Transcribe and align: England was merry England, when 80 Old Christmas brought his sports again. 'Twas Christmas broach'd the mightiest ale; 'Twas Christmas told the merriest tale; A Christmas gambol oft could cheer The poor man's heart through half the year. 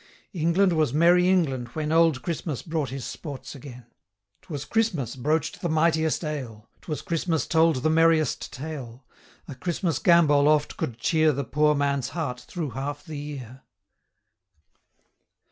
England 0.33 0.73
was 0.73 0.95
merry 0.95 1.29
England, 1.29 1.67
when 1.75 1.91
80 1.91 1.93
Old 1.93 2.21
Christmas 2.23 2.63
brought 2.63 2.89
his 2.89 3.05
sports 3.05 3.53
again. 3.53 3.85
'Twas 4.41 4.65
Christmas 4.65 5.15
broach'd 5.15 5.61
the 5.61 5.69
mightiest 5.69 6.23
ale; 6.23 6.67
'Twas 6.81 7.03
Christmas 7.03 7.45
told 7.45 7.83
the 7.83 7.89
merriest 7.91 8.51
tale; 8.51 9.05
A 9.47 9.53
Christmas 9.53 9.99
gambol 9.99 10.47
oft 10.47 10.75
could 10.75 10.97
cheer 10.97 11.31
The 11.31 11.43
poor 11.43 11.75
man's 11.75 12.09
heart 12.17 12.39
through 12.41 12.71
half 12.71 13.03
the 13.05 13.15
year. 13.19 13.61